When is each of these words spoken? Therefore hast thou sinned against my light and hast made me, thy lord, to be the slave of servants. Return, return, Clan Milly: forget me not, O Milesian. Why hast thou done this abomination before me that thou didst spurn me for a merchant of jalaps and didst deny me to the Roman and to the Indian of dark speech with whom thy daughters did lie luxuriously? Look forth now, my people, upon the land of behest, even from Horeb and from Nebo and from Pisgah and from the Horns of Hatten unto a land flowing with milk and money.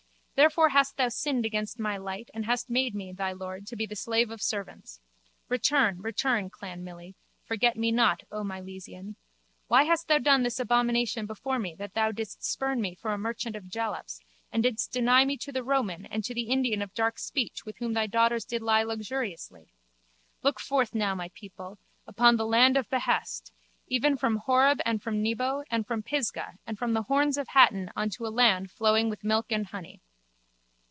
Therefore 0.33 0.69
hast 0.69 0.97
thou 0.97 1.09
sinned 1.09 1.45
against 1.45 1.77
my 1.77 1.97
light 1.97 2.31
and 2.33 2.47
hast 2.47 2.67
made 2.67 2.95
me, 2.95 3.11
thy 3.13 3.31
lord, 3.31 3.67
to 3.67 3.75
be 3.75 3.85
the 3.85 3.95
slave 3.95 4.31
of 4.31 4.41
servants. 4.41 4.99
Return, 5.49 6.01
return, 6.01 6.49
Clan 6.49 6.83
Milly: 6.83 7.13
forget 7.43 7.77
me 7.77 7.91
not, 7.91 8.23
O 8.31 8.43
Milesian. 8.43 9.17
Why 9.67 9.83
hast 9.83 10.07
thou 10.07 10.17
done 10.17 10.41
this 10.41 10.59
abomination 10.59 11.27
before 11.27 11.59
me 11.59 11.75
that 11.75 11.93
thou 11.93 12.11
didst 12.11 12.43
spurn 12.43 12.81
me 12.81 12.95
for 12.95 13.11
a 13.11 13.19
merchant 13.19 13.55
of 13.55 13.69
jalaps 13.69 14.19
and 14.51 14.63
didst 14.63 14.91
deny 14.91 15.25
me 15.25 15.37
to 15.37 15.51
the 15.51 15.63
Roman 15.63 16.07
and 16.07 16.23
to 16.23 16.33
the 16.33 16.49
Indian 16.49 16.81
of 16.81 16.95
dark 16.95 17.19
speech 17.19 17.63
with 17.63 17.77
whom 17.77 17.93
thy 17.93 18.07
daughters 18.07 18.43
did 18.43 18.63
lie 18.63 18.81
luxuriously? 18.81 19.67
Look 20.41 20.59
forth 20.59 20.95
now, 20.95 21.13
my 21.13 21.29
people, 21.35 21.77
upon 22.07 22.37
the 22.37 22.47
land 22.47 22.77
of 22.77 22.89
behest, 22.89 23.51
even 23.87 24.17
from 24.17 24.37
Horeb 24.37 24.81
and 24.85 25.03
from 25.03 25.21
Nebo 25.21 25.65
and 25.69 25.85
from 25.85 26.01
Pisgah 26.01 26.57
and 26.65 26.79
from 26.79 26.93
the 26.93 27.03
Horns 27.03 27.37
of 27.37 27.49
Hatten 27.49 27.91
unto 27.95 28.25
a 28.25 28.33
land 28.33 28.71
flowing 28.71 29.07
with 29.07 29.23
milk 29.23 29.51
and 29.51 29.71
money. 29.71 30.01